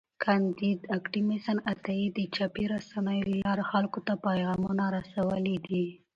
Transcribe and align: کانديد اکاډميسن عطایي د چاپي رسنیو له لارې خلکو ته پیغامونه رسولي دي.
کانديد 0.23 0.79
اکاډميسن 0.95 1.57
عطایي 1.71 2.07
د 2.13 2.19
چاپي 2.35 2.63
رسنیو 2.73 3.25
له 3.29 3.37
لارې 3.45 3.63
خلکو 3.71 3.99
ته 4.07 4.13
پیغامونه 4.25 4.83
رسولي 4.97 5.55
دي. 5.67 5.85